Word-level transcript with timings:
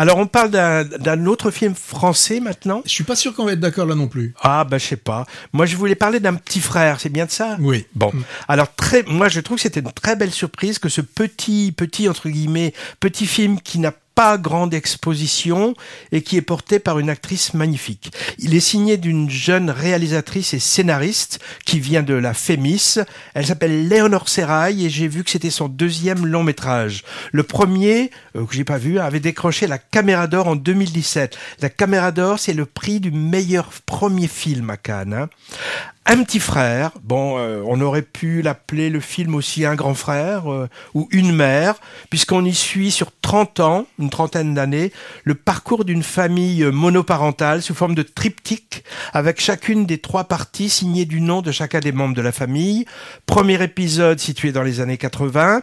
Alors 0.00 0.16
on 0.16 0.26
parle 0.26 0.50
d'un 0.50 1.26
autre 1.26 1.50
film 1.50 1.74
français 1.74 2.40
maintenant. 2.40 2.80
Je 2.86 2.90
suis 2.90 3.04
pas 3.04 3.14
sûr 3.14 3.34
qu'on 3.34 3.44
va 3.44 3.52
être 3.52 3.60
d'accord 3.60 3.84
là 3.84 3.94
non 3.94 4.08
plus. 4.08 4.32
Ah 4.40 4.64
bah 4.64 4.78
je 4.78 4.86
sais 4.86 4.96
pas. 4.96 5.26
Moi 5.52 5.66
je 5.66 5.76
voulais 5.76 5.94
parler 5.94 6.20
d'un 6.20 6.36
petit 6.36 6.60
frère, 6.60 6.98
c'est 7.00 7.10
bien 7.10 7.26
de 7.26 7.30
ça? 7.30 7.58
Oui. 7.60 7.84
Bon. 7.94 8.10
Alors 8.48 8.74
très, 8.74 9.02
moi 9.02 9.28
je 9.28 9.40
trouve 9.40 9.58
que 9.58 9.62
c'était 9.62 9.80
une 9.80 9.92
très 9.92 10.16
belle 10.16 10.30
surprise 10.30 10.78
que 10.78 10.88
ce 10.88 11.02
petit, 11.02 11.74
petit 11.76 12.08
entre 12.08 12.30
guillemets, 12.30 12.72
petit 12.98 13.26
film 13.26 13.60
qui 13.60 13.78
n'a 13.78 13.92
pas 14.20 14.36
grande 14.36 14.74
exposition 14.74 15.72
et 16.12 16.20
qui 16.20 16.36
est 16.36 16.42
porté 16.42 16.78
par 16.78 16.98
une 16.98 17.08
actrice 17.08 17.54
magnifique. 17.54 18.12
Il 18.36 18.54
est 18.54 18.60
signé 18.60 18.98
d'une 18.98 19.30
jeune 19.30 19.70
réalisatrice 19.70 20.52
et 20.52 20.58
scénariste 20.58 21.38
qui 21.64 21.80
vient 21.80 22.02
de 22.02 22.12
la 22.12 22.34
Fémis. 22.34 22.96
Elle 23.32 23.46
s'appelle 23.46 23.88
Léonore 23.88 24.28
Serrail 24.28 24.84
et 24.84 24.90
j'ai 24.90 25.08
vu 25.08 25.24
que 25.24 25.30
c'était 25.30 25.48
son 25.48 25.68
deuxième 25.68 26.26
long 26.26 26.42
métrage. 26.42 27.02
Le 27.32 27.44
premier, 27.44 28.10
euh, 28.36 28.44
que 28.44 28.54
j'ai 28.54 28.64
pas 28.64 28.76
vu, 28.76 28.98
avait 28.98 29.20
décroché 29.20 29.66
la 29.66 29.78
Caméra 29.78 30.26
d'Or 30.26 30.48
en 30.48 30.56
2017. 30.56 31.38
La 31.62 31.70
Caméra 31.70 32.12
d'Or, 32.12 32.38
c'est 32.38 32.52
le 32.52 32.66
prix 32.66 33.00
du 33.00 33.12
meilleur 33.12 33.70
premier 33.86 34.28
film 34.28 34.68
à 34.68 34.76
Cannes. 34.76 35.14
Hein. 35.14 35.28
Un 36.12 36.24
petit 36.24 36.40
frère, 36.40 36.90
bon, 37.04 37.38
euh, 37.38 37.62
on 37.64 37.80
aurait 37.80 38.02
pu 38.02 38.42
l'appeler 38.42 38.90
le 38.90 38.98
film 38.98 39.36
aussi 39.36 39.64
Un 39.64 39.76
grand 39.76 39.94
frère 39.94 40.52
euh, 40.52 40.68
ou 40.92 41.06
Une 41.12 41.30
mère, 41.32 41.76
puisqu'on 42.10 42.44
y 42.44 42.52
suit 42.52 42.90
sur 42.90 43.12
30 43.22 43.60
ans, 43.60 43.86
une 43.96 44.10
trentaine 44.10 44.52
d'années, 44.52 44.90
le 45.22 45.36
parcours 45.36 45.84
d'une 45.84 46.02
famille 46.02 46.64
monoparentale 46.64 47.62
sous 47.62 47.74
forme 47.74 47.94
de 47.94 48.02
triptyque, 48.02 48.82
avec 49.12 49.40
chacune 49.40 49.86
des 49.86 49.98
trois 49.98 50.24
parties 50.24 50.68
signées 50.68 51.04
du 51.04 51.20
nom 51.20 51.42
de 51.42 51.52
chacun 51.52 51.78
des 51.78 51.92
membres 51.92 52.16
de 52.16 52.22
la 52.22 52.32
famille. 52.32 52.86
Premier 53.26 53.62
épisode 53.62 54.18
situé 54.18 54.50
dans 54.50 54.64
les 54.64 54.80
années 54.80 54.98
80, 54.98 55.62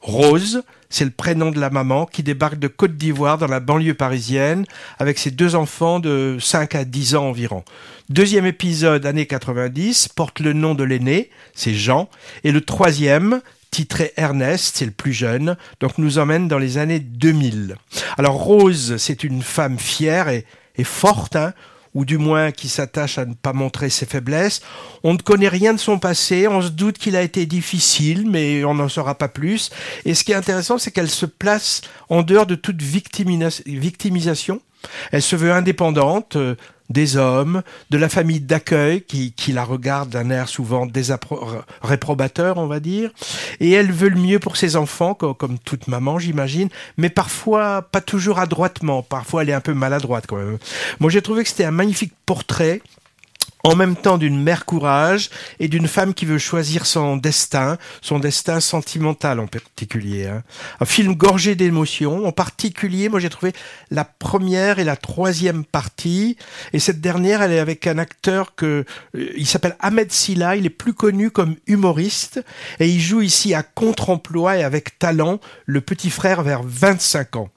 Rose, 0.00 0.62
c'est 0.90 1.04
le 1.04 1.10
prénom 1.10 1.50
de 1.50 1.60
la 1.60 1.70
maman 1.70 2.06
qui 2.06 2.22
débarque 2.22 2.58
de 2.58 2.68
Côte 2.68 2.96
d'Ivoire 2.96 3.36
dans 3.36 3.46
la 3.46 3.60
banlieue 3.60 3.94
parisienne 3.94 4.64
avec 4.98 5.18
ses 5.18 5.30
deux 5.30 5.54
enfants 5.54 5.98
de 6.00 6.38
5 6.40 6.74
à 6.74 6.84
10 6.84 7.16
ans 7.16 7.28
environ. 7.28 7.64
Deuxième 8.08 8.46
épisode, 8.46 9.04
année 9.04 9.26
90, 9.26 10.08
porte 10.08 10.40
le 10.40 10.52
nom 10.52 10.74
de 10.74 10.84
l'aîné, 10.84 11.30
c'est 11.54 11.74
Jean. 11.74 12.08
Et 12.44 12.52
le 12.52 12.60
troisième, 12.60 13.40
titré 13.70 14.12
Ernest, 14.16 14.76
c'est 14.76 14.86
le 14.86 14.92
plus 14.92 15.12
jeune, 15.12 15.56
donc 15.80 15.98
nous 15.98 16.18
emmène 16.18 16.48
dans 16.48 16.58
les 16.58 16.78
années 16.78 17.00
2000. 17.00 17.76
Alors 18.16 18.34
Rose, 18.34 18.96
c'est 18.98 19.24
une 19.24 19.42
femme 19.42 19.78
fière 19.78 20.28
et, 20.28 20.44
forte, 20.84 21.36
hein, 21.36 21.52
ou 21.98 22.04
du 22.04 22.16
moins 22.16 22.52
qui 22.52 22.68
s'attache 22.68 23.18
à 23.18 23.24
ne 23.24 23.34
pas 23.34 23.52
montrer 23.52 23.90
ses 23.90 24.06
faiblesses. 24.06 24.60
On 25.02 25.14
ne 25.14 25.18
connaît 25.18 25.48
rien 25.48 25.74
de 25.74 25.80
son 25.80 25.98
passé, 25.98 26.46
on 26.46 26.62
se 26.62 26.68
doute 26.68 26.96
qu'il 26.96 27.16
a 27.16 27.22
été 27.22 27.44
difficile, 27.44 28.30
mais 28.30 28.62
on 28.62 28.74
n'en 28.74 28.88
saura 28.88 29.16
pas 29.16 29.26
plus. 29.26 29.70
Et 30.04 30.14
ce 30.14 30.22
qui 30.22 30.30
est 30.30 30.36
intéressant, 30.36 30.78
c'est 30.78 30.92
qu'elle 30.92 31.10
se 31.10 31.26
place 31.26 31.80
en 32.08 32.22
dehors 32.22 32.46
de 32.46 32.54
toute 32.54 32.80
victimisation. 32.80 34.60
Elle 35.10 35.22
se 35.22 35.34
veut 35.34 35.50
indépendante, 35.50 36.36
euh, 36.36 36.54
des 36.90 37.16
hommes, 37.16 37.62
de 37.90 37.98
la 37.98 38.08
famille 38.08 38.40
d'accueil 38.40 39.02
qui, 39.02 39.32
qui 39.32 39.52
la 39.52 39.64
regarde 39.64 40.10
d'un 40.10 40.30
air 40.30 40.48
souvent 40.48 40.86
réprobateur, 41.82 42.56
on 42.56 42.66
va 42.66 42.80
dire. 42.80 43.10
Et 43.60 43.72
elle 43.72 43.92
veut 43.92 44.08
le 44.08 44.20
mieux 44.20 44.38
pour 44.38 44.56
ses 44.56 44.76
enfants, 44.76 45.14
comme, 45.14 45.58
toute 45.58 45.88
maman, 45.88 46.18
j'imagine, 46.18 46.68
mais 46.96 47.10
parfois 47.10 47.82
pas 47.82 48.00
toujours 48.00 48.38
adroitement. 48.38 49.02
Parfois, 49.02 49.42
elle 49.42 49.50
est 49.50 49.54
un 49.54 49.60
peu 49.60 49.74
maladroite 49.74 50.26
quand 50.26 50.36
même. 50.36 50.58
Moi, 51.00 51.10
j'ai 51.10 51.22
trouvé 51.22 51.42
que 51.42 51.48
c'était 51.48 51.64
un 51.64 51.70
magnifique 51.70 52.12
portrait 52.26 52.80
en 53.64 53.74
même 53.74 53.96
temps 53.96 54.18
d'une 54.18 54.40
mère 54.40 54.64
courage 54.64 55.30
et 55.60 55.68
d'une 55.68 55.88
femme 55.88 56.14
qui 56.14 56.24
veut 56.24 56.38
choisir 56.38 56.86
son 56.86 57.16
destin, 57.16 57.76
son 58.00 58.18
destin 58.18 58.60
sentimental 58.60 59.40
en 59.40 59.46
particulier. 59.46 60.26
Hein. 60.26 60.42
Un 60.80 60.84
film 60.84 61.14
gorgé 61.14 61.54
d'émotions, 61.54 62.26
en 62.26 62.32
particulier, 62.32 63.08
moi 63.08 63.20
j'ai 63.20 63.30
trouvé 63.30 63.52
la 63.90 64.04
première 64.04 64.78
et 64.78 64.84
la 64.84 64.96
troisième 64.96 65.64
partie, 65.64 66.36
et 66.72 66.78
cette 66.78 67.00
dernière, 67.00 67.42
elle 67.42 67.52
est 67.52 67.58
avec 67.58 67.86
un 67.86 67.98
acteur 67.98 68.54
que 68.54 68.84
euh, 69.16 69.30
il 69.36 69.46
s'appelle 69.46 69.76
Ahmed 69.80 70.12
Silla, 70.12 70.56
il 70.56 70.66
est 70.66 70.70
plus 70.70 70.94
connu 70.94 71.30
comme 71.30 71.56
humoriste, 71.66 72.44
et 72.80 72.88
il 72.88 73.00
joue 73.00 73.22
ici 73.22 73.54
à 73.54 73.62
contre-emploi 73.62 74.58
et 74.58 74.64
avec 74.64 74.98
talent 74.98 75.40
le 75.66 75.80
petit 75.80 76.10
frère 76.10 76.42
vers 76.42 76.62
25 76.62 77.36
ans. 77.36 77.48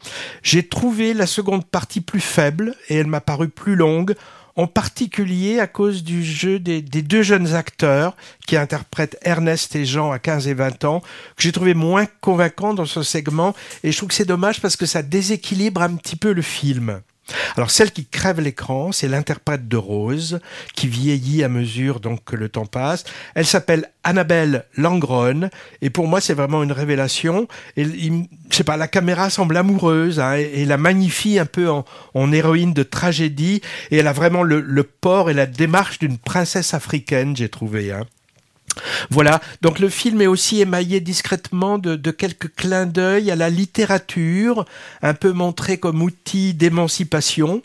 J'ai 0.43 0.67
trouvé 0.67 1.13
la 1.13 1.27
seconde 1.27 1.65
partie 1.65 2.01
plus 2.01 2.21
faible 2.21 2.75
et 2.89 2.95
elle 2.95 3.07
m'a 3.07 3.21
paru 3.21 3.49
plus 3.49 3.75
longue 3.75 4.15
en 4.55 4.67
particulier 4.67 5.59
à 5.59 5.67
cause 5.67 6.03
du 6.03 6.23
jeu 6.23 6.59
des, 6.59 6.81
deux 6.81 7.23
jeunes 7.23 7.53
acteurs 7.53 8.15
qui 8.47 8.57
interprètent 8.57 9.17
Ernest 9.21 9.75
et 9.75 9.85
Jean 9.85 10.11
à 10.11 10.19
15 10.19 10.47
et 10.47 10.53
20 10.53 10.83
ans, 10.85 11.01
que 11.35 11.43
j'ai 11.43 11.51
trouvé 11.51 11.73
moins 11.73 12.05
convaincant 12.21 12.73
dans 12.73 12.85
ce 12.85 13.03
segment, 13.03 13.55
et 13.83 13.91
je 13.91 13.97
trouve 13.97 14.09
que 14.09 14.15
c'est 14.15 14.25
dommage 14.25 14.61
parce 14.61 14.75
que 14.75 14.85
ça 14.85 15.01
déséquilibre 15.01 15.81
un 15.81 15.95
petit 15.95 16.15
peu 16.15 16.33
le 16.33 16.41
film. 16.41 17.01
Alors 17.55 17.71
celle 17.71 17.91
qui 17.91 18.05
crève 18.05 18.39
l'écran, 18.39 18.91
c'est 18.91 19.07
l'interprète 19.07 19.67
de 19.67 19.77
Rose, 19.77 20.39
qui 20.75 20.87
vieillit 20.87 21.43
à 21.43 21.49
mesure 21.49 21.99
donc 21.99 22.23
que 22.23 22.35
le 22.35 22.49
temps 22.49 22.65
passe. 22.65 23.03
Elle 23.35 23.45
s'appelle 23.45 23.89
Annabelle 24.03 24.65
Langron, 24.77 25.49
et 25.81 25.89
pour 25.89 26.07
moi 26.07 26.21
c'est 26.21 26.33
vraiment 26.33 26.63
une 26.63 26.71
révélation. 26.71 27.47
Et 27.77 27.85
je 27.85 28.55
sais 28.55 28.63
pas, 28.63 28.77
la 28.77 28.87
caméra 28.87 29.29
semble 29.29 29.57
amoureuse 29.57 30.19
hein, 30.19 30.33
et, 30.33 30.65
la 30.65 30.77
magnifie 30.77 31.39
un 31.39 31.45
peu 31.45 31.69
en, 31.69 32.31
héroïne 32.31 32.73
de 32.73 32.83
tragédie, 32.83 33.61
et 33.91 33.97
elle 33.97 34.07
a 34.07 34.13
vraiment 34.13 34.43
le, 34.43 34.61
le 34.61 34.83
port 34.83 35.29
et 35.29 35.33
la 35.33 35.45
démarche 35.45 35.99
d'une 35.99 36.17
princesse 36.17 36.73
africaine, 36.73 37.35
j'ai 37.35 37.49
trouvé. 37.49 37.91
Hein. 37.91 38.05
Voilà, 39.09 39.41
donc 39.61 39.79
le 39.79 39.89
film 39.89 40.21
est 40.21 40.27
aussi 40.27 40.61
émaillé 40.61 40.99
discrètement 40.99 41.77
de, 41.77 42.11
quelques 42.11 42.53
clins 42.55 42.85
d'œil 42.85 43.31
à 43.31 43.35
la 43.35 43.49
littérature, 43.49 44.65
un 45.01 45.13
peu 45.13 45.31
montré 45.31 45.77
comme 45.77 46.01
outil 46.01 46.53
d'émancipation 46.53 47.61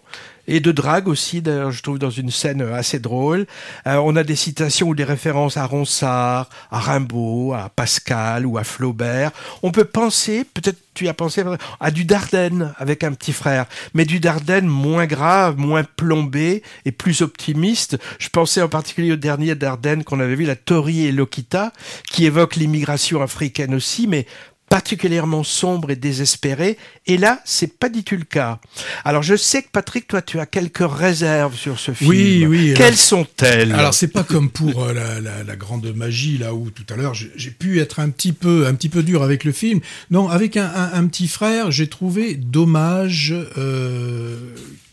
et 0.49 0.61
de 0.61 0.73
drague 0.73 1.09
aussi, 1.09 1.43
d'ailleurs, 1.43 1.73
je 1.73 1.83
trouve 1.83 1.99
dans 1.99 2.11
une 2.11 2.31
scène 2.31 2.63
assez 2.63 2.99
drôle. 2.99 3.47
Euh, 3.87 3.97
on 3.97 4.17
a 4.17 4.25
des 4.25 4.37
citations 4.37 4.89
ou 4.89 4.95
des 4.95 5.05
références 5.05 5.57
à 5.57 5.67
Ronsard, 5.67 6.49
à 6.71 6.79
Rimbaud, 6.79 7.53
à 7.53 7.71
Pascal 7.75 8.47
ou 8.47 8.59
à 8.59 8.65
Flaubert. 8.65 9.31
On 9.63 9.71
peut 9.71 9.85
penser, 9.85 10.45
peut-être 10.45 10.79
tu 10.95 11.09
as 11.09 11.15
pensé 11.15 11.45
à 11.79 11.91
du 11.91 12.05
Dardenne 12.05 12.73
avec 12.79 13.05
un 13.05 13.13
petit 13.13 13.35
frère, 13.35 13.67
mais 13.93 14.07
du 14.07 14.19
Dardenne 14.19 14.67
moins 14.67 15.05
grave, 15.05 15.59
moins 15.59 15.85
plombé 15.85 16.63
et 16.87 16.93
plus 16.93 17.21
optimiste. 17.21 17.99
Je 18.19 18.31
pensais 18.31 18.63
en 18.63 18.69
particulier 18.69 19.13
au 19.13 19.17
dernier 19.17 19.55
Dardenne 19.55 20.05
qu'on 20.05 20.21
avait 20.21 20.35
vu, 20.35 20.45
la 20.45 20.57
Tori 20.57 21.05
et 21.07 21.13
Lokita, 21.13 21.73
qui 22.11 22.25
évoque 22.25 22.57
l'immigration 22.57 23.21
africaine 23.21 23.75
aussi, 23.75 24.07
mais 24.07 24.27
particulièrement 24.69 25.45
sombre 25.45 25.91
et 25.91 25.97
désespéré. 25.97 26.77
Et 27.07 27.19
là, 27.19 27.41
c'est 27.45 27.79
pas 27.79 27.89
du 27.89 28.03
tout 28.03 28.17
le 28.17 28.25
cas. 28.25 28.59
Alors, 29.05 29.23
je 29.23 29.37
sais 29.37 29.63
que 29.63 29.69
Patrick, 29.71 30.09
toi, 30.09 30.23
tu 30.23 30.41
as 30.41 30.47
quelques 30.47 30.87
réserves 30.87 31.57
sur 31.57 31.79
ce 31.79 31.93
film. 31.93 32.11
Oui, 32.11 32.47
oui. 32.47 32.75
Quelles 32.77 32.97
sont-elles? 32.97 33.73
Alors, 33.73 33.95
c'est 33.95 34.09
pas 34.09 34.25
comme 34.25 34.51
pour 34.51 34.85
euh, 34.85 34.93
la, 35.21 35.57
grande 35.57 35.95
magie 35.95 36.37
là 36.39 36.53
où 36.55 36.71
tout 36.71 36.85
à 36.93 36.97
l'heure 36.97 37.15
j'ai 37.15 37.51
pu 37.51 37.81
être 37.81 37.99
un 37.99 38.11
petit 38.11 38.33
peu, 38.33 38.67
un 38.67 38.75
petit 38.75 38.89
peu 38.89 39.03
dur 39.03 39.23
avec 39.23 39.45
le 39.45 39.53
film. 39.53 39.81
Non, 40.11 40.29
avec 40.29 40.57
un, 40.57 41.07
petit 41.07 41.29
frère, 41.29 41.71
j'ai 41.71 41.89
trouvé 41.89 42.35
dommage. 42.35 43.35
Euh, 43.57 44.37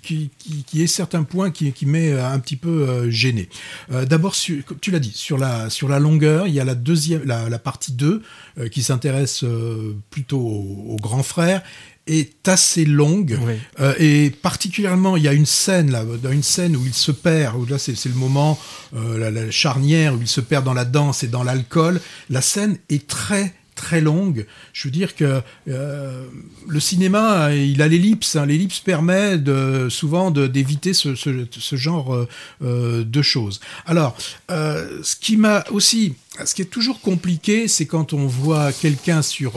qui, 0.03 0.29
qui, 0.67 0.83
est 0.83 0.87
certains 0.87 1.23
points 1.23 1.49
qui, 1.49 1.71
qui 1.71 1.85
met 1.85 2.11
un 2.11 2.39
petit 2.39 2.55
peu 2.55 2.87
euh, 2.87 3.09
gêné. 3.09 3.49
Euh, 3.91 4.05
D'abord, 4.05 4.35
tu 4.35 4.63
l'as 4.91 4.99
dit, 4.99 5.13
sur 5.13 5.37
la, 5.37 5.69
sur 5.69 5.87
la 5.87 5.99
longueur, 5.99 6.47
il 6.47 6.53
y 6.53 6.59
a 6.59 6.65
la, 6.65 6.75
deuxième, 6.75 7.23
la, 7.23 7.49
la 7.49 7.59
partie 7.59 7.93
2 7.93 8.21
euh, 8.59 8.69
qui 8.69 8.83
s'intéresse 8.83 9.43
euh, 9.43 9.95
plutôt 10.11 10.39
au, 10.39 10.95
grand 11.01 11.23
frère 11.23 11.63
est 12.05 12.47
assez 12.47 12.85
longue. 12.85 13.39
Euh, 13.79 13.95
et 13.97 14.29
particulièrement 14.29 15.17
il 15.17 15.23
y 15.23 15.27
a 15.27 15.33
une 15.33 15.47
scène 15.47 15.89
là 15.89 16.03
dans 16.03 16.31
une 16.31 16.43
scène 16.43 16.75
où 16.75 16.85
il 16.85 16.93
se 16.93 17.11
perd 17.11 17.55
où 17.55 17.65
là 17.65 17.79
c'est 17.79 18.05
le 18.05 18.13
moment 18.13 18.59
la, 18.93 19.31
la, 19.31 19.49
charnière 19.49 20.13
où 20.13 20.19
il 20.21 20.27
se 20.27 20.39
perd 20.39 20.65
dans 20.65 20.75
la 20.75 20.85
danse 20.85 21.23
et 21.23 21.27
dans 21.27 21.43
l'alcool. 21.43 21.99
La 22.29 22.41
scène 22.41 22.77
est 22.89 23.07
très 23.07 23.55
très 23.93 24.01
longue. 24.01 24.47
Je 24.73 24.87
veux 24.87 24.91
dire 24.91 25.15
que 25.15 25.41
euh, 25.67 26.25
le 26.67 26.79
cinéma, 26.79 27.53
il 27.53 27.79
a 27.83 27.87
l'ellipse. 27.87 28.35
Hein. 28.35 28.47
L'ellipse 28.47 28.79
permet 28.79 29.37
de, 29.37 29.87
souvent 29.89 30.31
d'éviter 30.31 30.93
ce, 30.93 31.13
ce, 31.13 31.75
genre 31.75 32.15
euh, 32.15 32.27
euh, 32.63 33.03
de 33.03 33.21
choses. 33.21 33.59
Alors, 33.85 34.17
ce 34.49 35.15
qui 35.15 35.37
m'a 35.37 35.63
aussi, 35.69 36.15
ce 36.43 36.55
qui 36.55 36.63
est 36.63 36.71
toujours 36.71 37.01
compliqué, 37.01 37.67
c'est 37.67 37.85
quand 37.85 38.13
on 38.13 38.25
voit 38.25 38.71
quelqu'un 38.71 39.21
sur 39.21 39.53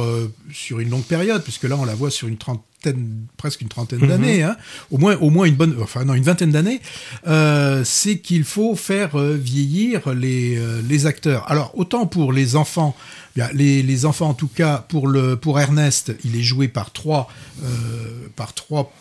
sur 0.52 0.81
une 0.81 0.90
longue 0.90 1.05
période, 1.05 1.43
puisque 1.43 1.64
là 1.64 1.76
on 1.76 1.87
la 1.87 1.94
voit 1.94 2.11
sur 2.11 2.28
une 2.28 2.37
trentaine 2.37 2.64
presque 3.37 3.62
une 3.62 3.69
trentaine 3.69 4.00
mhm. 4.00 4.08
d'années, 4.08 4.43
hein. 4.43 4.56
au 4.90 4.99
moins, 4.99 5.16
au 5.16 5.31
moins 5.31 5.46
une 5.46 5.56
bonne, 5.56 5.76
enfin 5.81 6.05
non, 6.05 6.14
une 6.14 6.22
vingtaine 6.22 6.52
d'années, 6.52 6.81
c'est 7.84 8.19
qu'il 8.19 8.44
faut 8.44 8.76
faire 8.76 9.16
vieillir 9.19 10.12
les, 10.12 10.61
les 10.88 11.06
acteurs. 11.06 11.50
Alors 11.50 11.72
autant 11.75 12.06
pour 12.06 12.32
les 12.32 12.55
enfants, 12.55 12.94
les, 13.53 14.06
enfants, 14.06 14.29
en 14.29 14.35
tout 14.35 14.49
cas, 14.49 14.85
pour, 14.88 15.09
le, 15.09 15.37
pour 15.37 15.61
Ernest, 15.61 16.15
il 16.25 16.37
est 16.37 16.43
joué 16.43 16.69
par 16.69 16.93
trois, 16.93 17.29
euh, 17.62 17.67
par 18.35 18.53
trois 18.53 18.93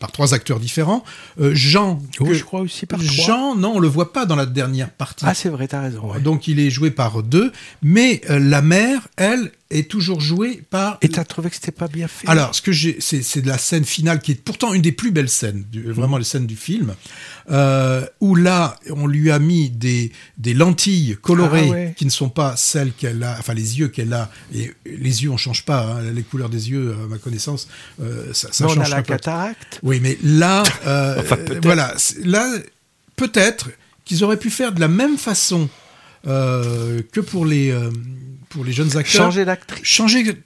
par 0.00 0.10
trois 0.10 0.34
acteurs 0.34 0.58
différents. 0.58 1.04
Euh, 1.40 1.54
Jean, 1.54 2.00
oh, 2.18 2.32
je 2.32 2.42
crois 2.42 2.60
aussi 2.60 2.86
par 2.86 2.98
trois. 2.98 3.24
Jean, 3.24 3.54
non, 3.54 3.74
on 3.76 3.78
le 3.78 3.86
voit 3.86 4.12
pas 4.12 4.26
dans 4.26 4.34
la 4.34 4.46
dernière 4.46 4.90
partie. 4.90 5.24
Ah, 5.28 5.32
c'est 5.32 5.48
vrai, 5.48 5.68
t'as 5.68 5.82
raison. 5.82 6.12
Donc 6.18 6.48
il 6.48 6.58
est 6.58 6.70
joué 6.70 6.90
par 6.90 7.22
deux, 7.22 7.52
mais 7.80 8.20
euh, 8.30 8.40
la 8.40 8.62
mère, 8.62 9.06
elle, 9.16 9.52
est 9.70 9.88
toujours 9.88 10.20
joué 10.20 10.62
par. 10.70 10.98
Et 11.00 11.08
t'as 11.08 11.24
trouvé 11.24 11.48
que 11.48 11.54
c'était 11.54 11.70
pas 11.70 11.86
bien 11.88 12.08
fait 12.08 12.28
Alors, 12.28 12.54
ce 12.54 12.60
que 12.62 12.72
j'ai, 12.72 12.96
c'est, 13.00 13.22
c'est 13.22 13.40
de 13.40 13.48
la 13.48 13.56
scène 13.58 13.84
finale 13.84 14.20
qui 14.20 14.32
est 14.32 14.34
pourtant 14.34 14.74
une 14.74 14.82
des 14.82 14.92
plus 14.92 15.10
belles 15.12 15.28
scènes, 15.28 15.64
du, 15.70 15.90
vraiment 15.92 16.18
les 16.18 16.24
scènes 16.24 16.46
du 16.46 16.56
film, 16.56 16.94
euh, 17.50 18.04
où 18.20 18.34
là, 18.34 18.76
on 18.90 19.06
lui 19.06 19.30
a 19.30 19.38
mis 19.38 19.70
des, 19.70 20.10
des 20.38 20.54
lentilles 20.54 21.16
colorées 21.22 21.66
Ah 21.68 21.72
ouais. 21.72 21.94
qui 21.96 22.04
ne 22.04 22.10
sont 22.10 22.28
pas 22.28 22.56
celles 22.56 22.92
qu'elle 22.92 23.22
a, 23.22 23.36
enfin 23.38 23.54
les 23.54 23.78
yeux 23.78 23.88
qu'elle 23.88 24.12
a. 24.12 24.30
Et 24.54 24.72
les 24.86 25.22
yeux, 25.22 25.30
on 25.30 25.36
change 25.36 25.64
pas. 25.64 25.82
hein, 25.98 26.10
les 26.12 26.22
couleurs 26.22 26.48
des 26.50 26.70
yeux, 26.70 26.96
à 27.04 27.06
ma 27.06 27.18
connaissance, 27.18 27.68
euh, 28.02 28.32
ça, 28.32 28.48
ça 28.52 28.64
Non, 28.64 28.70
on 28.70 28.72
a 28.72 28.76
change 28.84 28.90
la 28.90 28.96
pas. 28.96 29.02
cataracte. 29.02 29.78
Oui, 29.82 30.00
mais 30.02 30.18
là, 30.22 30.62
euh, 30.86 31.20
Enfin, 31.20 31.36
voilà, 31.62 31.94
là, 32.24 32.52
peut-être 33.16 33.70
qu'ils 34.04 34.24
auraient 34.24 34.36
pu 34.38 34.50
faire 34.50 34.72
de 34.72 34.80
la 34.80 34.88
même 34.88 35.16
façon 35.18 35.68
euh, 36.26 37.00
que 37.12 37.20
pour 37.20 37.46
les 37.46 37.70
euh, 37.70 37.90
pour 38.50 38.64
les 38.64 38.72
jeunes 38.72 38.96
acteurs. 38.96 39.22
Changer 39.24 39.44
d'actrice. 39.46 39.80
Changer, 39.84 40.36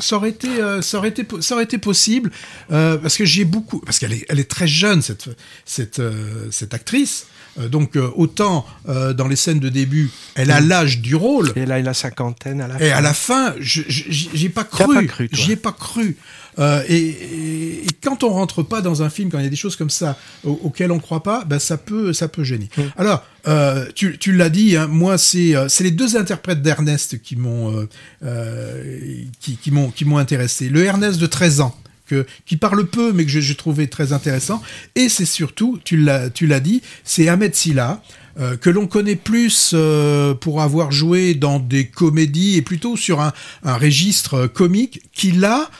ça 0.00 0.16
aurait 0.16 0.30
été, 0.30 0.48
euh, 0.48 0.82
ça 0.82 0.98
aurait 0.98 1.08
été, 1.08 1.26
ça 1.40 1.54
aurait 1.54 1.64
été 1.64 1.78
possible 1.78 2.30
euh, 2.70 2.96
parce 2.98 3.16
que 3.16 3.24
j'ai 3.24 3.44
beaucoup, 3.44 3.80
parce 3.80 3.98
qu'elle 3.98 4.12
est, 4.12 4.24
elle 4.28 4.38
est 4.38 4.48
très 4.50 4.68
jeune 4.68 5.02
cette 5.02 5.28
cette 5.64 5.98
euh, 5.98 6.46
cette 6.50 6.74
actrice. 6.74 7.26
Donc 7.58 7.98
autant 8.14 8.64
dans 8.86 9.26
les 9.26 9.34
scènes 9.34 9.58
de 9.58 9.68
début, 9.68 10.08
elle 10.36 10.52
a 10.52 10.60
l'âge 10.60 11.00
du 11.00 11.16
rôle. 11.16 11.52
Et 11.56 11.66
là, 11.66 11.80
il 11.80 11.88
a 11.88 11.94
cinquantaine 11.94 12.60
à 12.60 12.68
la 12.68 12.76
Et 12.80 12.90
fin. 12.90 12.96
à 12.96 13.00
la 13.00 13.12
fin, 13.12 13.54
j'y 13.58 13.84
j'y 13.88 14.46
ai 14.46 14.48
pas 14.50 14.62
cru. 14.62 14.94
pas 14.94 15.04
cru, 15.04 15.28
toi. 15.28 15.38
J'y 15.38 15.52
ai 15.52 15.56
pas 15.56 15.72
cru. 15.72 16.16
Euh, 16.60 16.82
et, 16.88 16.96
et- 16.96 17.84
et 17.86 17.88
quand 18.02 18.22
on 18.22 18.28
rentre 18.30 18.62
pas 18.62 18.80
dans 18.80 19.02
un 19.02 19.10
film, 19.10 19.30
quand 19.30 19.38
il 19.38 19.44
y 19.44 19.46
a 19.48 19.50
des 19.50 19.56
choses 19.56 19.74
comme 19.76 19.90
ça 19.90 20.16
au- 20.44 20.60
auxquelles 20.62 20.92
on 20.92 21.00
croit 21.00 21.22
pas, 21.24 21.44
ben 21.44 21.58
ça 21.58 21.76
peut, 21.76 22.12
ça 22.12 22.28
peut 22.28 22.44
gêner. 22.44 22.68
Mm. 22.76 22.82
Alors, 22.96 23.24
euh, 23.46 23.86
tu, 23.94 24.18
tu 24.18 24.32
l'as 24.32 24.50
dit, 24.50 24.76
hein, 24.76 24.86
moi 24.86 25.18
c'est, 25.18 25.56
euh, 25.56 25.68
c'est 25.68 25.84
les 25.84 25.90
deux 25.90 26.16
interprètes 26.16 26.62
d'Ernest 26.62 27.22
qui 27.22 27.36
m'ont, 27.36 27.86
euh, 28.24 29.24
qui, 29.40 29.56
qui 29.56 29.70
m'ont, 29.70 29.90
qui 29.90 30.04
m'ont 30.04 30.18
intéressé. 30.18 30.68
Le 30.68 30.84
Ernest 30.84 31.20
de 31.20 31.26
13 31.26 31.60
ans. 31.60 31.76
Que, 32.06 32.26
qui 32.44 32.56
parle 32.56 32.88
peu, 32.88 33.12
mais 33.12 33.24
que 33.24 33.30
j'ai 33.30 33.54
trouvé 33.54 33.86
très 33.86 34.12
intéressant. 34.12 34.60
Et 34.96 35.08
c'est 35.08 35.24
surtout, 35.24 35.78
tu 35.84 35.96
l'as, 35.96 36.28
tu 36.28 36.48
l'as 36.48 36.58
dit, 36.58 36.82
c'est 37.04 37.28
Ahmed 37.28 37.54
Silla, 37.54 38.02
euh, 38.38 38.56
que 38.56 38.70
l'on 38.70 38.86
connaît 38.86 39.16
plus 39.16 39.72
euh, 39.74 40.34
pour 40.34 40.62
avoir 40.62 40.92
joué 40.92 41.34
dans 41.34 41.58
des 41.58 41.88
comédies 41.88 42.56
et 42.56 42.62
plutôt 42.62 42.96
sur 42.96 43.20
un, 43.20 43.32
un 43.64 43.76
registre 43.76 44.34
euh, 44.34 44.48
comique 44.48 45.02
qui 45.12 45.32
là 45.32 45.70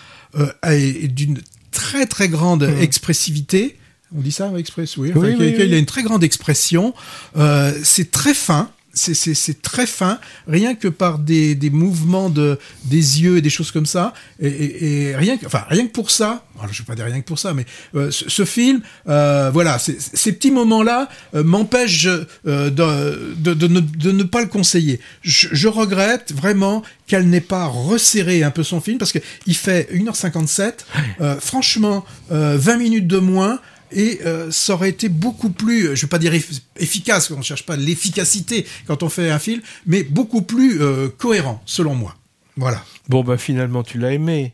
est 0.62 1.08
d'une 1.08 1.40
très 1.72 2.06
très 2.06 2.28
grande 2.28 2.62
expressivité. 2.80 3.76
On 4.16 4.20
dit 4.20 4.32
ça, 4.32 4.50
express, 4.58 4.96
oui. 4.96 5.10
Enfin, 5.10 5.20
Oui, 5.20 5.34
qu'il- 5.36 5.44
oui, 5.46 5.54
qu'il 5.54 5.66
oui. 5.68 5.74
a 5.74 5.78
une 5.78 5.86
très 5.86 6.02
grande 6.02 6.24
expression. 6.24 6.94
Euh, 7.36 7.72
c'est 7.84 8.10
très 8.10 8.34
fin. 8.34 8.70
C'est- 8.92 9.62
très 9.62 9.86
fin, 9.86 10.18
rien 10.48 10.74
que 10.74 10.88
par 10.88 11.20
des, 11.20 11.54
des 11.54 11.70
mouvements 11.70 12.28
de, 12.28 12.58
des 12.86 13.22
yeux 13.22 13.36
et 13.36 13.40
des 13.40 13.48
choses 13.48 13.70
comme 13.70 13.86
ça. 13.86 14.12
Et, 14.40 14.48
et- 14.48 15.02
et 15.10 15.16
rien, 15.16 15.36
que, 15.38 15.46
enfin, 15.46 15.62
rien 15.68 15.86
que 15.86 15.92
pour 15.92 16.10
ça, 16.10 16.44
alors, 16.58 16.72
je 16.72 16.82
vais 16.82 16.86
pas 16.86 16.96
dire 16.96 17.04
rien 17.04 17.20
que 17.20 17.24
pour 17.26 17.38
ça, 17.38 17.54
mais 17.54 17.64
euh, 17.94 18.10
ce, 18.10 18.28
ce 18.28 18.44
film, 18.44 18.80
euh, 19.08 19.48
voilà, 19.52 19.78
ces 19.78 20.32
petits 20.32 20.50
moments-là 20.50 21.08
euh, 21.36 21.44
m'empêchent 21.44 22.08
euh, 22.48 22.68
de, 22.70 23.32
de, 23.36 23.54
de 23.54 23.68
ne, 23.68 23.78
de 23.78 24.10
ne 24.10 24.24
pas 24.24 24.40
le 24.40 24.48
conseiller. 24.48 24.98
Je, 25.22 25.46
je 25.52 25.68
regrette 25.68 26.32
vraiment 26.34 26.82
qu'elle 27.06 27.28
n'ait 27.28 27.40
pas 27.40 27.66
resserré 27.66 28.42
un 28.42 28.50
peu 28.50 28.64
son 28.64 28.80
film 28.80 28.98
parce 28.98 29.12
que 29.12 29.20
il 29.46 29.54
fait 29.54 29.88
1h57. 29.94 30.72
Euh, 31.20 31.36
franchement, 31.38 32.04
euh, 32.32 32.56
20 32.58 32.76
minutes 32.76 33.06
de 33.06 33.18
moins. 33.18 33.60
Et 33.92 34.20
euh, 34.24 34.50
ça 34.50 34.74
aurait 34.74 34.90
été 34.90 35.08
beaucoup 35.08 35.50
plus, 35.50 35.88
euh, 35.88 35.94
je 35.94 36.02
vais 36.02 36.08
pas 36.08 36.18
dire 36.18 36.32
eff- 36.32 36.60
efficace, 36.78 37.30
on 37.30 37.42
cherche 37.42 37.64
pas 37.66 37.76
l'efficacité 37.76 38.66
quand 38.86 39.02
on 39.02 39.08
fait 39.08 39.30
un 39.30 39.38
film, 39.38 39.60
mais 39.86 40.02
beaucoup 40.02 40.42
plus 40.42 40.80
euh, 40.80 41.08
cohérent, 41.18 41.62
selon 41.66 41.94
moi. 41.94 42.16
Voilà. 42.56 42.84
Bon, 43.08 43.24
bah 43.24 43.36
finalement, 43.38 43.82
tu 43.82 43.98
l'as 43.98 44.12
aimé. 44.12 44.52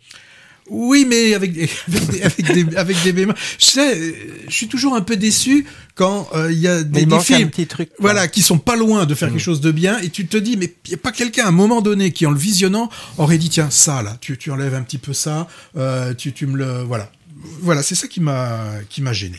Oui, 0.69 1.07
mais 1.09 1.35
avec 1.35 1.53
des, 1.53 1.69
avec 1.89 2.11
des, 2.11 2.23
avec 2.23 2.53
des, 2.53 2.77
avec 2.77 3.03
des 3.05 3.13
bémols. 3.13 3.37
Je 3.59 3.65
sais, 3.65 4.15
je 4.49 4.53
suis 4.55 4.67
toujours 4.67 4.97
un 4.97 5.01
peu 5.01 5.17
déçu 5.17 5.65
quand 5.95 6.29
euh, 6.35 6.51
il 6.51 6.59
y 6.59 6.67
a 6.67 6.83
des, 6.83 7.07
des 7.07 7.21
films 7.21 7.51
truc. 7.69 7.91
voilà, 8.01 8.27
qui 8.27 8.43
sont 8.43 8.59
pas 8.59 8.75
loin 8.75 9.07
de 9.07 9.15
faire 9.15 9.29
quelque 9.29 9.39
chose 9.41 9.61
de 9.61 9.71
bien, 9.71 9.99
et 10.01 10.11
tu 10.11 10.27
te 10.27 10.37
dis, 10.37 10.57
mais 10.57 10.75
il 10.87 10.89
n'y 10.89 10.95
a 10.95 10.99
pas 10.99 11.13
quelqu'un 11.13 11.45
à 11.45 11.49
un 11.49 11.53
moment 11.53 11.83
donné 11.83 12.11
qui, 12.11 12.27
en 12.27 12.33
le 12.33 12.39
visionnant, 12.39 12.91
aurait 13.17 13.39
dit, 13.39 13.49
tiens, 13.49 13.71
ça 13.71 14.03
là, 14.03 14.17
tu, 14.21 14.37
tu 14.39 14.51
enlèves 14.51 14.75
un 14.75 14.83
petit 14.83 14.99
peu 14.99 15.13
ça, 15.13 15.47
euh, 15.77 16.15
tu, 16.15 16.33
tu 16.33 16.47
me 16.49 16.57
le, 16.57 16.83
voilà, 16.83 17.13
voilà, 17.61 17.83
c'est 17.83 17.95
ça 17.95 18.09
qui 18.09 18.21
m'a, 18.21 18.81
qui 18.89 19.03
m'a 19.03 19.13
gêné. 19.13 19.39